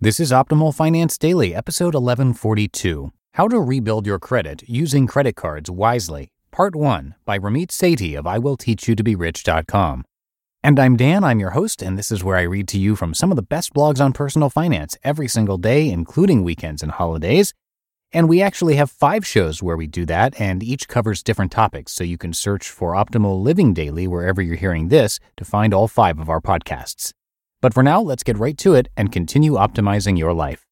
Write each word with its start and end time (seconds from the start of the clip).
This 0.00 0.20
is 0.20 0.30
Optimal 0.30 0.72
Finance 0.72 1.18
Daily, 1.18 1.52
episode 1.52 1.96
1142 1.96 3.10
How 3.32 3.48
to 3.48 3.60
Rebuild 3.60 4.06
Your 4.06 4.20
Credit 4.20 4.62
Using 4.68 5.08
Credit 5.08 5.34
Cards 5.34 5.68
Wisely, 5.72 6.30
Part 6.52 6.76
1 6.76 7.16
by 7.24 7.36
Ramit 7.36 7.70
Sethi 7.70 8.16
of 8.16 8.24
IWillTeachYouToBeRich.com. 8.24 10.04
And 10.62 10.78
I'm 10.78 10.96
Dan, 10.96 11.24
I'm 11.24 11.40
your 11.40 11.50
host, 11.50 11.82
and 11.82 11.98
this 11.98 12.12
is 12.12 12.22
where 12.22 12.36
I 12.36 12.42
read 12.42 12.68
to 12.68 12.78
you 12.78 12.94
from 12.94 13.12
some 13.12 13.32
of 13.32 13.36
the 13.36 13.42
best 13.42 13.74
blogs 13.74 14.00
on 14.00 14.12
personal 14.12 14.48
finance 14.50 14.96
every 15.02 15.26
single 15.26 15.58
day, 15.58 15.90
including 15.90 16.44
weekends 16.44 16.84
and 16.84 16.92
holidays. 16.92 17.52
And 18.12 18.28
we 18.28 18.40
actually 18.40 18.76
have 18.76 18.92
five 18.92 19.26
shows 19.26 19.64
where 19.64 19.76
we 19.76 19.88
do 19.88 20.06
that, 20.06 20.40
and 20.40 20.62
each 20.62 20.86
covers 20.86 21.24
different 21.24 21.50
topics, 21.50 21.90
so 21.90 22.04
you 22.04 22.18
can 22.18 22.32
search 22.32 22.70
for 22.70 22.92
Optimal 22.92 23.42
Living 23.42 23.74
Daily 23.74 24.06
wherever 24.06 24.40
you're 24.40 24.54
hearing 24.54 24.90
this 24.90 25.18
to 25.36 25.44
find 25.44 25.74
all 25.74 25.88
five 25.88 26.20
of 26.20 26.28
our 26.28 26.40
podcasts. 26.40 27.12
But 27.60 27.74
for 27.74 27.82
now, 27.82 28.00
let's 28.00 28.22
get 28.22 28.38
right 28.38 28.56
to 28.58 28.74
it 28.74 28.88
and 28.96 29.10
continue 29.10 29.52
optimizing 29.52 30.16
your 30.18 30.32
life. 30.32 30.64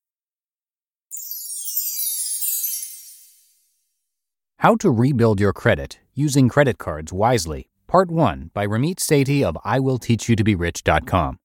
How 4.58 4.76
to 4.76 4.90
Rebuild 4.90 5.40
Your 5.40 5.52
Credit 5.52 5.98
Using 6.14 6.48
Credit 6.48 6.78
Cards 6.78 7.12
Wisely, 7.12 7.68
Part 7.86 8.10
1 8.10 8.50
by 8.54 8.66
Ramit 8.66 8.96
Sethi 8.96 9.42
of 9.42 9.56
IWillTeachYouToBeRich.com. 9.64 11.38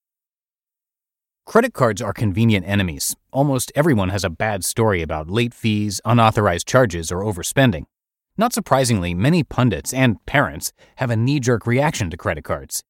Credit 1.46 1.74
cards 1.74 2.02
are 2.02 2.14
convenient 2.14 2.66
enemies. 2.68 3.16
Almost 3.34 3.72
everyone 3.76 4.10
has 4.10 4.24
a 4.24 4.30
bad 4.30 4.64
story 4.64 5.02
about 5.02 5.30
late 5.30 5.54
fees, 5.54 6.00
unauthorized 6.06 6.68
charges, 6.68 7.12
or 7.12 7.24
overspending. 7.24 7.84
Not 8.38 8.54
surprisingly, 8.54 9.14
many 9.14 9.44
pundits 9.44 9.94
and 9.94 10.24
parents 10.26 10.72
have 10.96 11.10
a 11.10 11.18
knee 11.18 11.40
jerk 11.40 11.68
reaction 11.68 12.10
to 12.12 12.18
credit 12.18 12.44
cards. 12.44 12.84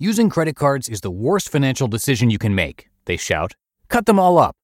Using 0.00 0.30
credit 0.30 0.54
cards 0.54 0.88
is 0.88 1.00
the 1.00 1.10
worst 1.10 1.48
financial 1.48 1.88
decision 1.88 2.30
you 2.30 2.38
can 2.38 2.54
make, 2.54 2.88
they 3.06 3.16
shout. 3.16 3.56
Cut 3.88 4.06
them 4.06 4.20
all 4.20 4.38
up. 4.38 4.54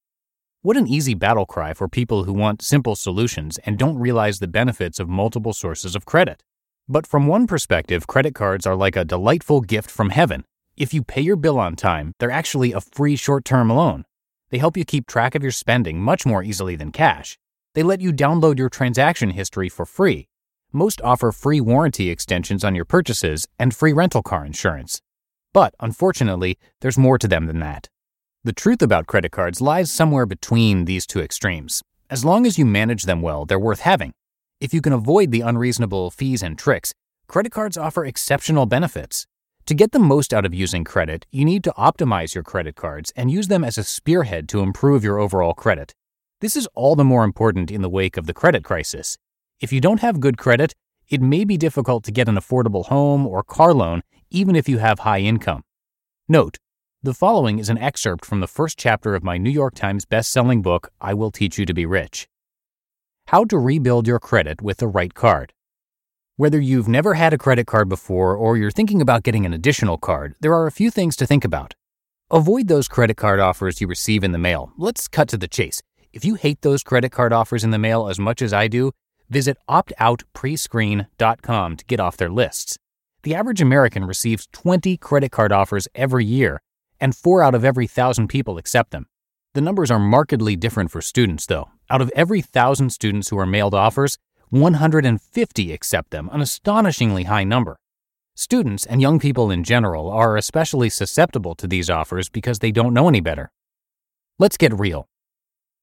What 0.61 0.77
an 0.77 0.87
easy 0.87 1.13
battle 1.13 1.45
cry 1.45 1.73
for 1.73 1.89
people 1.89 2.23
who 2.23 2.31
want 2.31 2.61
simple 2.61 2.95
solutions 2.95 3.57
and 3.65 3.77
don't 3.77 3.99
realize 3.99 4.39
the 4.39 4.47
benefits 4.47 4.97
of 4.97 5.09
multiple 5.09 5.51
sources 5.51 5.93
of 5.93 6.05
credit. 6.05 6.41
But 6.87 7.05
from 7.05 7.27
one 7.27 7.47
perspective, 7.47 8.07
credit 8.07 8.33
cards 8.33 8.65
are 8.65 8.77
like 8.77 8.95
a 8.95 9.03
delightful 9.03 9.59
gift 9.59 9.91
from 9.91 10.11
heaven. 10.11 10.45
If 10.77 10.93
you 10.93 11.03
pay 11.03 11.19
your 11.19 11.35
bill 11.35 11.59
on 11.59 11.75
time, 11.75 12.13
they're 12.17 12.31
actually 12.31 12.71
a 12.71 12.79
free 12.79 13.17
short 13.17 13.43
term 13.43 13.69
loan. 13.69 14.05
They 14.51 14.57
help 14.57 14.77
you 14.77 14.85
keep 14.85 15.05
track 15.05 15.35
of 15.35 15.43
your 15.43 15.51
spending 15.51 15.99
much 15.99 16.25
more 16.25 16.43
easily 16.43 16.77
than 16.77 16.93
cash. 16.93 17.37
They 17.73 17.83
let 17.83 17.99
you 17.99 18.13
download 18.13 18.57
your 18.57 18.69
transaction 18.69 19.31
history 19.31 19.67
for 19.67 19.85
free. 19.85 20.29
Most 20.71 21.01
offer 21.01 21.33
free 21.33 21.59
warranty 21.59 22.09
extensions 22.09 22.63
on 22.63 22.73
your 22.73 22.85
purchases 22.85 23.49
and 23.59 23.75
free 23.75 23.91
rental 23.91 24.23
car 24.23 24.45
insurance. 24.45 25.01
But 25.55 25.73
unfortunately, 25.79 26.59
there's 26.81 26.97
more 26.97 27.17
to 27.17 27.29
them 27.29 27.45
than 27.45 27.59
that. 27.61 27.87
The 28.43 28.51
truth 28.51 28.81
about 28.81 29.07
credit 29.07 29.31
cards 29.31 29.61
lies 29.61 29.89
somewhere 29.89 30.25
between 30.25 30.83
these 30.83 31.07
two 31.07 31.21
extremes. 31.21 31.81
As 32.09 32.25
long 32.25 32.45
as 32.45 32.59
you 32.59 32.65
manage 32.65 33.03
them 33.03 33.21
well, 33.21 33.45
they're 33.45 33.57
worth 33.57 33.79
having. 33.79 34.11
If 34.59 34.73
you 34.73 34.81
can 34.81 34.91
avoid 34.91 35.31
the 35.31 35.39
unreasonable 35.39 36.11
fees 36.11 36.43
and 36.43 36.59
tricks, 36.59 36.93
credit 37.29 37.53
cards 37.53 37.77
offer 37.77 38.03
exceptional 38.03 38.65
benefits. 38.65 39.27
To 39.67 39.73
get 39.73 39.93
the 39.93 39.97
most 40.13 40.33
out 40.33 40.45
of 40.45 40.53
using 40.53 40.83
credit, 40.83 41.25
you 41.31 41.45
need 41.45 41.63
to 41.63 41.73
optimize 41.77 42.35
your 42.35 42.43
credit 42.43 42.75
cards 42.75 43.13
and 43.15 43.31
use 43.31 43.47
them 43.47 43.63
as 43.63 43.77
a 43.77 43.85
spearhead 43.85 44.49
to 44.49 44.59
improve 44.59 45.05
your 45.05 45.19
overall 45.19 45.53
credit. 45.53 45.95
This 46.41 46.57
is 46.57 46.67
all 46.75 46.97
the 46.97 47.05
more 47.05 47.23
important 47.23 47.71
in 47.71 47.81
the 47.81 47.89
wake 47.89 48.17
of 48.17 48.25
the 48.27 48.33
credit 48.33 48.65
crisis. 48.65 49.17
If 49.61 49.71
you 49.71 49.79
don't 49.79 50.01
have 50.01 50.19
good 50.19 50.37
credit, 50.37 50.73
it 51.07 51.21
may 51.21 51.45
be 51.45 51.55
difficult 51.55 52.03
to 52.03 52.11
get 52.11 52.27
an 52.27 52.35
affordable 52.35 52.87
home 52.87 53.25
or 53.25 53.41
car 53.41 53.73
loan 53.73 54.01
even 54.29 54.55
if 54.55 54.67
you 54.67 54.79
have 54.79 54.99
high 54.99 55.19
income. 55.19 55.63
Note, 56.27 56.57
the 57.03 57.13
following 57.13 57.59
is 57.59 57.69
an 57.69 57.77
excerpt 57.77 58.25
from 58.25 58.39
the 58.39 58.47
first 58.47 58.79
chapter 58.79 59.13
of 59.13 59.23
my 59.23 59.37
New 59.37 59.49
York 59.49 59.75
Times 59.75 60.05
best-selling 60.05 60.61
book, 60.61 60.91
I 60.99 61.13
Will 61.13 61.31
Teach 61.31 61.59
You 61.59 61.65
to 61.65 61.73
Be 61.73 61.85
Rich. 61.85 62.27
How 63.27 63.43
to 63.45 63.57
rebuild 63.57 64.07
your 64.07 64.19
credit 64.19 64.61
with 64.61 64.77
the 64.77 64.87
right 64.87 65.13
card. 65.13 65.53
Whether 66.37 66.59
you've 66.59 66.87
never 66.87 67.13
had 67.13 67.31
a 67.31 67.37
credit 67.37 67.67
card 67.67 67.89
before 67.89 68.35
or 68.35 68.57
you're 68.57 68.71
thinking 68.71 69.01
about 69.01 69.23
getting 69.23 69.45
an 69.45 69.53
additional 69.53 69.97
card, 69.97 70.35
there 70.41 70.53
are 70.53 70.67
a 70.67 70.71
few 70.71 70.91
things 70.91 71.15
to 71.17 71.25
think 71.25 71.45
about. 71.45 71.75
Avoid 72.31 72.67
those 72.67 72.87
credit 72.87 73.17
card 73.17 73.39
offers 73.39 73.79
you 73.79 73.87
receive 73.87 74.23
in 74.23 74.31
the 74.31 74.37
mail. 74.37 74.73
Let's 74.77 75.07
cut 75.07 75.29
to 75.29 75.37
the 75.37 75.47
chase. 75.47 75.81
If 76.11 76.25
you 76.25 76.35
hate 76.35 76.61
those 76.61 76.83
credit 76.83 77.11
card 77.11 77.31
offers 77.31 77.63
in 77.63 77.69
the 77.69 77.77
mail 77.77 78.07
as 78.07 78.19
much 78.19 78.41
as 78.41 78.51
I 78.51 78.67
do, 78.67 78.91
visit 79.29 79.57
optoutprescreen.com 79.69 81.77
to 81.77 81.85
get 81.85 81.99
off 81.99 82.17
their 82.17 82.29
lists. 82.29 82.77
The 83.25 83.33
average 83.33 83.59
American 83.59 84.05
receives 84.05 84.47
20 84.51 84.97
credit 84.97 85.31
card 85.31 85.51
offers 85.51 85.87
every 85.95 86.23
year, 86.23 86.61
and 86.99 87.15
4 87.15 87.41
out 87.41 87.55
of 87.55 87.65
every 87.65 87.85
1,000 87.85 88.27
people 88.27 88.59
accept 88.59 88.91
them. 88.91 89.07
The 89.55 89.61
numbers 89.61 89.89
are 89.89 89.97
markedly 89.97 90.55
different 90.55 90.91
for 90.91 91.01
students, 91.01 91.47
though. 91.47 91.71
Out 91.89 92.03
of 92.03 92.11
every 92.15 92.37
1,000 92.37 92.91
students 92.91 93.29
who 93.29 93.39
are 93.39 93.47
mailed 93.47 93.73
offers, 93.73 94.19
150 94.49 95.73
accept 95.73 96.11
them, 96.11 96.29
an 96.31 96.39
astonishingly 96.39 97.23
high 97.23 97.43
number. 97.43 97.77
Students 98.35 98.85
and 98.85 99.01
young 99.01 99.17
people 99.17 99.49
in 99.49 99.63
general 99.63 100.07
are 100.11 100.37
especially 100.37 100.91
susceptible 100.91 101.55
to 101.55 101.65
these 101.65 101.89
offers 101.89 102.29
because 102.29 102.59
they 102.59 102.71
don't 102.71 102.93
know 102.93 103.07
any 103.09 103.21
better. 103.21 103.51
Let's 104.37 104.55
get 104.55 104.71
real. 104.71 105.07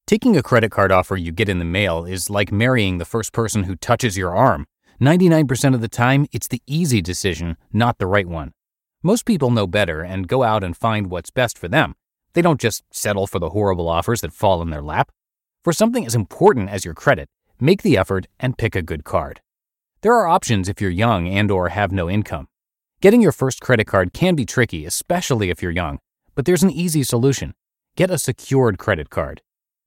Taking 0.06 0.36
a 0.36 0.44
credit 0.44 0.70
card 0.70 0.92
offer 0.92 1.16
you 1.16 1.32
get 1.32 1.48
in 1.48 1.58
the 1.58 1.64
mail 1.64 2.04
is 2.04 2.30
like 2.30 2.52
marrying 2.52 2.98
the 2.98 3.04
first 3.04 3.32
person 3.32 3.64
who 3.64 3.74
touches 3.74 4.16
your 4.16 4.32
arm. 4.32 4.68
99% 5.02 5.74
of 5.74 5.80
the 5.80 5.88
time, 5.88 6.28
it's 6.30 6.46
the 6.46 6.62
easy 6.64 7.02
decision, 7.02 7.56
not 7.72 7.98
the 7.98 8.06
right 8.06 8.28
one. 8.28 8.52
Most 9.02 9.26
people 9.26 9.50
know 9.50 9.66
better 9.66 10.02
and 10.02 10.28
go 10.28 10.44
out 10.44 10.62
and 10.62 10.76
find 10.76 11.10
what's 11.10 11.28
best 11.28 11.58
for 11.58 11.66
them. 11.66 11.96
They 12.34 12.40
don't 12.40 12.60
just 12.60 12.84
settle 12.92 13.26
for 13.26 13.40
the 13.40 13.50
horrible 13.50 13.88
offers 13.88 14.20
that 14.20 14.32
fall 14.32 14.62
in 14.62 14.70
their 14.70 14.80
lap. 14.80 15.10
For 15.64 15.72
something 15.72 16.06
as 16.06 16.14
important 16.14 16.70
as 16.70 16.84
your 16.84 16.94
credit, 16.94 17.28
make 17.58 17.82
the 17.82 17.98
effort 17.98 18.28
and 18.38 18.56
pick 18.56 18.76
a 18.76 18.82
good 18.82 19.02
card. 19.02 19.40
There 20.02 20.14
are 20.14 20.28
options 20.28 20.68
if 20.68 20.80
you're 20.80 20.88
young 20.88 21.26
and 21.26 21.50
or 21.50 21.70
have 21.70 21.90
no 21.90 22.08
income. 22.08 22.46
Getting 23.00 23.20
your 23.20 23.32
first 23.32 23.60
credit 23.60 23.88
card 23.88 24.12
can 24.12 24.36
be 24.36 24.44
tricky, 24.44 24.86
especially 24.86 25.50
if 25.50 25.60
you're 25.60 25.72
young, 25.72 25.98
but 26.36 26.44
there's 26.44 26.62
an 26.62 26.70
easy 26.70 27.02
solution. 27.02 27.54
Get 27.96 28.12
a 28.12 28.18
secured 28.18 28.78
credit 28.78 29.10
card. 29.10 29.42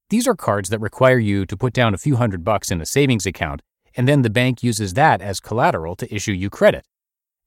These 0.09 0.27
are 0.27 0.35
cards 0.35 0.67
that 0.71 0.79
require 0.79 1.19
you 1.19 1.45
to 1.45 1.55
put 1.55 1.71
down 1.71 1.93
a 1.93 1.97
few 1.97 2.17
hundred 2.17 2.43
bucks 2.43 2.69
in 2.69 2.81
a 2.81 2.85
savings 2.85 3.25
account 3.25 3.61
and 3.95 4.07
then 4.07 4.21
the 4.21 4.29
bank 4.29 4.63
uses 4.63 4.93
that 4.93 5.21
as 5.21 5.39
collateral 5.39 5.95
to 5.95 6.13
issue 6.13 6.31
you 6.31 6.49
credit. 6.49 6.85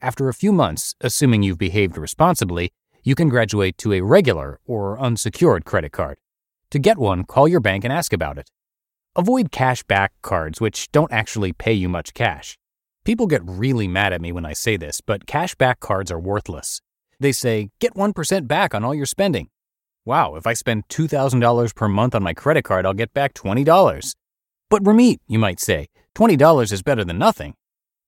After 0.00 0.28
a 0.28 0.34
few 0.34 0.52
months, 0.52 0.94
assuming 1.00 1.42
you've 1.42 1.58
behaved 1.58 1.98
responsibly, 1.98 2.72
you 3.02 3.14
can 3.14 3.28
graduate 3.28 3.78
to 3.78 3.92
a 3.92 4.00
regular 4.00 4.60
or 4.64 4.98
unsecured 4.98 5.64
credit 5.64 5.92
card. 5.92 6.18
To 6.70 6.78
get 6.78 6.98
one, 6.98 7.24
call 7.24 7.48
your 7.48 7.60
bank 7.60 7.84
and 7.84 7.92
ask 7.92 8.12
about 8.12 8.38
it. 8.38 8.50
Avoid 9.16 9.50
cash 9.50 9.82
back 9.82 10.12
cards, 10.22 10.60
which 10.60 10.92
don't 10.92 11.12
actually 11.12 11.52
pay 11.52 11.72
you 11.72 11.88
much 11.88 12.14
cash. 12.14 12.56
People 13.04 13.26
get 13.26 13.40
really 13.44 13.88
mad 13.88 14.12
at 14.12 14.20
me 14.20 14.32
when 14.32 14.44
I 14.44 14.52
say 14.52 14.76
this, 14.76 15.00
but 15.00 15.26
cash 15.26 15.54
back 15.54 15.80
cards 15.80 16.12
are 16.12 16.20
worthless. 16.20 16.80
They 17.18 17.32
say, 17.32 17.70
get 17.80 17.94
1% 17.94 18.46
back 18.46 18.74
on 18.74 18.84
all 18.84 18.94
your 18.94 19.06
spending. 19.06 19.48
Wow, 20.04 20.36
if 20.36 20.46
I 20.46 20.52
spend 20.52 20.88
$2,000 20.88 21.74
per 21.74 21.88
month 21.88 22.14
on 22.14 22.22
my 22.22 22.34
credit 22.34 22.62
card, 22.62 22.86
I'll 22.86 22.94
get 22.94 23.12
back 23.12 23.34
$20. 23.34 24.14
But 24.70 24.82
Ramit, 24.82 25.20
you 25.26 25.38
might 25.38 25.60
say, 25.60 25.88
$20 26.14 26.72
is 26.72 26.82
better 26.82 27.04
than 27.04 27.18
nothing. 27.18 27.54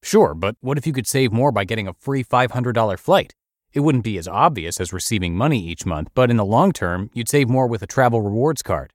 Sure, 0.02 0.34
but 0.34 0.56
what 0.60 0.76
if 0.76 0.86
you 0.86 0.92
could 0.92 1.06
save 1.06 1.32
more 1.32 1.52
by 1.52 1.64
getting 1.64 1.88
a 1.88 1.94
free 1.94 2.22
$500 2.22 2.98
flight? 2.98 3.34
It 3.72 3.80
wouldn't 3.80 4.04
be 4.04 4.18
as 4.18 4.28
obvious 4.28 4.78
as 4.80 4.92
receiving 4.92 5.36
money 5.36 5.58
each 5.58 5.86
month, 5.86 6.08
but 6.14 6.30
in 6.30 6.36
the 6.36 6.44
long 6.44 6.72
term, 6.72 7.10
you'd 7.14 7.28
save 7.28 7.48
more 7.48 7.66
with 7.66 7.82
a 7.82 7.86
travel 7.86 8.20
rewards 8.20 8.62
card. 8.62 8.92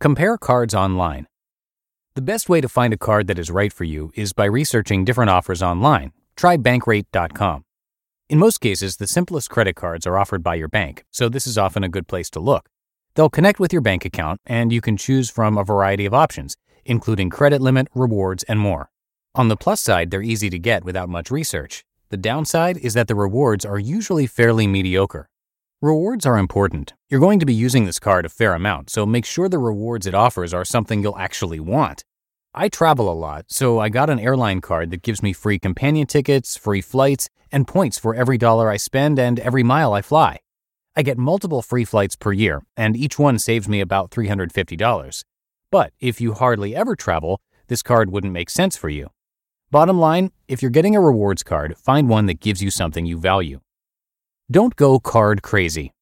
Compare 0.00 0.38
cards 0.38 0.74
online. 0.74 1.26
The 2.14 2.22
best 2.22 2.48
way 2.48 2.60
to 2.60 2.68
find 2.68 2.94
a 2.94 2.98
card 2.98 3.26
that 3.26 3.38
is 3.38 3.50
right 3.50 3.72
for 3.72 3.84
you 3.84 4.10
is 4.14 4.32
by 4.32 4.44
researching 4.44 5.04
different 5.04 5.30
offers 5.30 5.62
online. 5.62 6.12
Try 6.36 6.56
bankrate.com. 6.56 7.64
In 8.28 8.38
most 8.38 8.60
cases, 8.60 8.96
the 8.96 9.06
simplest 9.06 9.50
credit 9.50 9.76
cards 9.76 10.06
are 10.06 10.16
offered 10.16 10.42
by 10.42 10.54
your 10.54 10.68
bank, 10.68 11.04
so 11.10 11.28
this 11.28 11.46
is 11.46 11.58
often 11.58 11.84
a 11.84 11.88
good 11.88 12.08
place 12.08 12.30
to 12.30 12.40
look. 12.40 12.68
They'll 13.14 13.28
connect 13.28 13.60
with 13.60 13.72
your 13.72 13.82
bank 13.82 14.04
account, 14.04 14.40
and 14.46 14.72
you 14.72 14.80
can 14.80 14.96
choose 14.96 15.30
from 15.30 15.58
a 15.58 15.64
variety 15.64 16.06
of 16.06 16.14
options, 16.14 16.56
including 16.84 17.28
credit 17.28 17.60
limit, 17.60 17.88
rewards, 17.94 18.42
and 18.44 18.58
more. 18.58 18.90
On 19.34 19.48
the 19.48 19.56
plus 19.56 19.80
side, 19.80 20.10
they're 20.10 20.22
easy 20.22 20.48
to 20.48 20.58
get 20.58 20.84
without 20.84 21.08
much 21.08 21.30
research. 21.30 21.84
The 22.08 22.16
downside 22.16 22.78
is 22.78 22.94
that 22.94 23.08
the 23.08 23.14
rewards 23.14 23.64
are 23.64 23.78
usually 23.78 24.26
fairly 24.26 24.66
mediocre. 24.66 25.28
Rewards 25.82 26.24
are 26.24 26.38
important. 26.38 26.94
You're 27.10 27.20
going 27.20 27.40
to 27.40 27.46
be 27.46 27.54
using 27.54 27.84
this 27.84 27.98
card 27.98 28.24
a 28.24 28.28
fair 28.28 28.54
amount, 28.54 28.88
so 28.88 29.04
make 29.04 29.24
sure 29.24 29.48
the 29.48 29.58
rewards 29.58 30.06
it 30.06 30.14
offers 30.14 30.54
are 30.54 30.64
something 30.64 31.02
you'll 31.02 31.18
actually 31.18 31.60
want. 31.60 32.04
I 32.54 32.68
travel 32.68 33.10
a 33.10 33.14
lot, 33.14 33.46
so 33.48 33.78
I 33.78 33.88
got 33.88 34.10
an 34.10 34.20
airline 34.20 34.60
card 34.60 34.90
that 34.90 35.02
gives 35.02 35.22
me 35.22 35.32
free 35.32 35.58
companion 35.58 36.06
tickets, 36.06 36.56
free 36.56 36.82
flights, 36.82 37.28
and 37.50 37.66
points 37.66 37.98
for 37.98 38.14
every 38.14 38.38
dollar 38.38 38.70
I 38.70 38.76
spend 38.76 39.18
and 39.18 39.40
every 39.40 39.62
mile 39.62 39.92
I 39.92 40.02
fly. 40.02 40.38
I 40.94 41.02
get 41.02 41.16
multiple 41.16 41.62
free 41.62 41.86
flights 41.86 42.16
per 42.16 42.32
year, 42.32 42.62
and 42.76 42.94
each 42.94 43.18
one 43.18 43.38
saves 43.38 43.66
me 43.66 43.80
about 43.80 44.10
$350. 44.10 45.24
But 45.70 45.92
if 46.00 46.20
you 46.20 46.34
hardly 46.34 46.76
ever 46.76 46.94
travel, 46.94 47.40
this 47.68 47.82
card 47.82 48.10
wouldn't 48.10 48.34
make 48.34 48.50
sense 48.50 48.76
for 48.76 48.90
you. 48.90 49.08
Bottom 49.70 49.98
line 49.98 50.32
if 50.48 50.60
you're 50.60 50.70
getting 50.70 50.94
a 50.94 51.00
rewards 51.00 51.42
card, 51.42 51.78
find 51.78 52.10
one 52.10 52.26
that 52.26 52.40
gives 52.40 52.62
you 52.62 52.70
something 52.70 53.06
you 53.06 53.16
value. 53.16 53.60
Don't 54.50 54.76
go 54.76 55.00
card 55.00 55.40
crazy. 55.40 55.94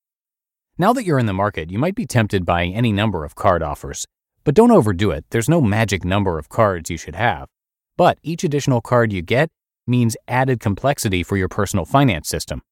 Now 0.77 0.93
that 0.93 1.05
you're 1.05 1.21
in 1.21 1.27
the 1.27 1.33
market, 1.33 1.71
you 1.71 1.79
might 1.79 1.95
be 1.95 2.05
tempted 2.05 2.45
by 2.45 2.65
any 2.65 2.91
number 2.91 3.25
of 3.25 3.37
card 3.37 3.63
offers. 3.63 4.09
But 4.43 4.57
don't 4.57 4.73
overdo 4.73 5.13
it, 5.13 5.25
there's 5.31 5.49
no 5.49 5.61
magic 5.61 6.05
number 6.05 6.37
of 6.37 6.49
cards 6.49 6.91
you 6.91 6.97
should 6.97 7.15
have. 7.15 7.49
But 7.97 8.19
each 8.25 8.43
additional 8.43 8.81
card 8.81 9.13
you 9.13 9.23
get 9.23 9.51
means 9.87 10.17
added 10.27 10.59
complexity 10.59 11.23
for 11.23 11.37
your 11.37 11.49
personal 11.49 11.85
finance 11.85 12.29
system. 12.29 12.63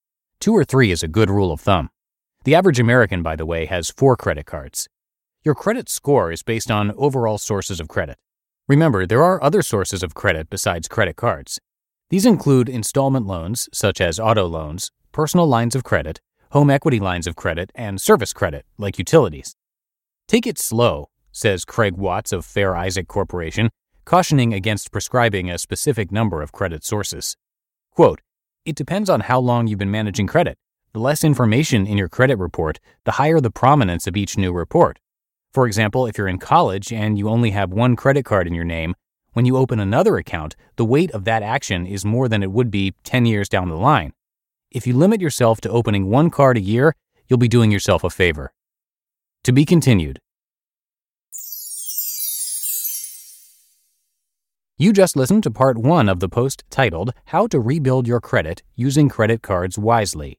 Two 0.40 0.56
or 0.56 0.64
three 0.64 0.90
is 0.90 1.04
a 1.04 1.08
good 1.08 1.30
rule 1.30 1.52
of 1.52 1.60
thumb. 1.60 1.90
The 2.48 2.54
average 2.54 2.80
American, 2.80 3.22
by 3.22 3.36
the 3.36 3.44
way, 3.44 3.66
has 3.66 3.90
four 3.90 4.16
credit 4.16 4.46
cards. 4.46 4.88
Your 5.44 5.54
credit 5.54 5.86
score 5.90 6.32
is 6.32 6.42
based 6.42 6.70
on 6.70 6.94
overall 6.96 7.36
sources 7.36 7.78
of 7.78 7.88
credit. 7.88 8.16
Remember, 8.66 9.04
there 9.04 9.22
are 9.22 9.44
other 9.44 9.60
sources 9.60 10.02
of 10.02 10.14
credit 10.14 10.48
besides 10.48 10.88
credit 10.88 11.14
cards. 11.14 11.60
These 12.08 12.24
include 12.24 12.70
installment 12.70 13.26
loans, 13.26 13.68
such 13.74 14.00
as 14.00 14.18
auto 14.18 14.46
loans, 14.46 14.90
personal 15.12 15.46
lines 15.46 15.76
of 15.76 15.84
credit, 15.84 16.22
home 16.52 16.70
equity 16.70 16.98
lines 16.98 17.26
of 17.26 17.36
credit, 17.36 17.70
and 17.74 18.00
service 18.00 18.32
credit, 18.32 18.64
like 18.78 18.98
utilities. 18.98 19.54
Take 20.26 20.46
it 20.46 20.58
slow, 20.58 21.10
says 21.30 21.66
Craig 21.66 21.98
Watts 21.98 22.32
of 22.32 22.46
Fair 22.46 22.74
Isaac 22.74 23.08
Corporation, 23.08 23.68
cautioning 24.06 24.54
against 24.54 24.90
prescribing 24.90 25.50
a 25.50 25.58
specific 25.58 26.10
number 26.10 26.40
of 26.40 26.52
credit 26.52 26.82
sources. 26.82 27.36
Quote, 27.90 28.22
It 28.64 28.74
depends 28.74 29.10
on 29.10 29.20
how 29.20 29.38
long 29.38 29.66
you've 29.66 29.78
been 29.78 29.90
managing 29.90 30.26
credit. 30.26 30.56
The 30.94 31.00
less 31.00 31.22
information 31.22 31.86
in 31.86 31.98
your 31.98 32.08
credit 32.08 32.38
report, 32.38 32.80
the 33.04 33.12
higher 33.12 33.40
the 33.40 33.50
prominence 33.50 34.06
of 34.06 34.16
each 34.16 34.38
new 34.38 34.54
report. 34.54 34.98
For 35.52 35.66
example, 35.66 36.06
if 36.06 36.16
you're 36.16 36.28
in 36.28 36.38
college 36.38 36.90
and 36.92 37.18
you 37.18 37.28
only 37.28 37.50
have 37.50 37.70
one 37.70 37.94
credit 37.94 38.24
card 38.24 38.46
in 38.46 38.54
your 38.54 38.64
name, 38.64 38.94
when 39.34 39.44
you 39.44 39.58
open 39.58 39.80
another 39.80 40.16
account, 40.16 40.56
the 40.76 40.86
weight 40.86 41.10
of 41.10 41.24
that 41.24 41.42
action 41.42 41.86
is 41.86 42.06
more 42.06 42.26
than 42.26 42.42
it 42.42 42.50
would 42.50 42.70
be 42.70 42.94
10 43.04 43.26
years 43.26 43.50
down 43.50 43.68
the 43.68 43.76
line. 43.76 44.14
If 44.70 44.86
you 44.86 44.94
limit 44.94 45.20
yourself 45.20 45.60
to 45.60 45.70
opening 45.70 46.08
one 46.08 46.30
card 46.30 46.56
a 46.56 46.62
year, 46.62 46.94
you'll 47.28 47.38
be 47.38 47.48
doing 47.48 47.70
yourself 47.70 48.02
a 48.02 48.08
favor. 48.08 48.54
To 49.44 49.52
be 49.52 49.66
continued. 49.66 50.18
You 54.78 54.94
just 54.94 55.16
listened 55.16 55.42
to 55.42 55.50
part 55.50 55.76
one 55.76 56.08
of 56.08 56.20
the 56.20 56.28
post 56.30 56.64
titled 56.70 57.12
How 57.26 57.46
to 57.48 57.60
Rebuild 57.60 58.08
Your 58.08 58.20
Credit 58.20 58.62
Using 58.74 59.10
Credit 59.10 59.42
Cards 59.42 59.78
Wisely 59.78 60.38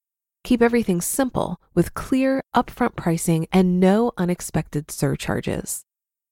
Keep 0.43 0.61
everything 0.61 1.01
simple 1.01 1.59
with 1.75 1.93
clear, 1.93 2.41
upfront 2.55 2.95
pricing 2.95 3.45
and 3.51 3.79
no 3.79 4.11
unexpected 4.17 4.89
surcharges. 4.89 5.85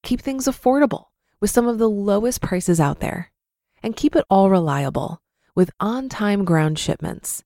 Keep 0.04 0.22
things 0.22 0.46
affordable 0.46 1.06
with 1.40 1.52
some 1.52 1.68
of 1.68 1.78
the 1.78 1.90
lowest 1.90 2.42
prices 2.42 2.80
out 2.80 3.00
there. 3.00 3.32
And 3.84 3.96
keep 3.96 4.16
it 4.16 4.26
all 4.30 4.50
reliable 4.50 5.22
with 5.56 5.70
on 5.80 6.10
time 6.10 6.44
ground 6.44 6.80
shipments. 6.80 7.44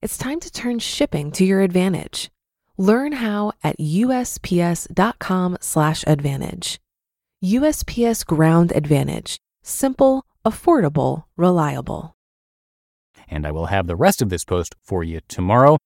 It's 0.00 0.18
time 0.18 0.40
to 0.40 0.50
turn 0.50 0.78
shipping 0.78 1.30
to 1.32 1.44
your 1.44 1.60
advantage. 1.60 2.30
Learn 2.76 3.12
how 3.12 3.52
at 3.62 3.78
USPS.com/slash 3.78 6.04
advantage. 6.06 6.80
USPS 7.44 8.26
Ground 8.26 8.72
Advantage. 8.74 9.38
Simple, 9.62 10.24
affordable, 10.44 11.24
reliable. 11.36 12.16
And 13.28 13.46
I 13.46 13.52
will 13.52 13.66
have 13.66 13.86
the 13.86 13.96
rest 13.96 14.22
of 14.22 14.30
this 14.30 14.44
post 14.44 14.74
for 14.82 15.04
you 15.04 15.20
tomorrow. 15.28 15.76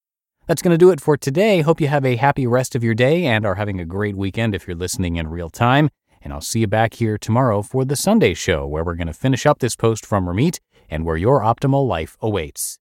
That's 0.46 0.60
going 0.60 0.72
to 0.72 0.78
do 0.78 0.90
it 0.90 1.00
for 1.00 1.16
today. 1.16 1.60
Hope 1.60 1.80
you 1.80 1.86
have 1.86 2.04
a 2.04 2.16
happy 2.16 2.46
rest 2.46 2.74
of 2.74 2.82
your 2.82 2.94
day 2.94 3.26
and 3.26 3.46
are 3.46 3.54
having 3.54 3.80
a 3.80 3.84
great 3.84 4.16
weekend 4.16 4.54
if 4.54 4.66
you're 4.66 4.76
listening 4.76 5.16
in 5.16 5.28
real 5.28 5.50
time. 5.50 5.88
And 6.20 6.32
I'll 6.32 6.40
see 6.40 6.60
you 6.60 6.66
back 6.66 6.94
here 6.94 7.16
tomorrow 7.16 7.62
for 7.62 7.84
the 7.84 7.96
Sunday 7.96 8.34
show, 8.34 8.66
where 8.66 8.84
we're 8.84 8.96
going 8.96 9.06
to 9.06 9.12
finish 9.12 9.46
up 9.46 9.60
this 9.60 9.76
post 9.76 10.04
from 10.04 10.26
Ramit 10.26 10.58
and 10.90 11.04
where 11.04 11.16
your 11.16 11.40
optimal 11.40 11.86
life 11.86 12.16
awaits. 12.20 12.78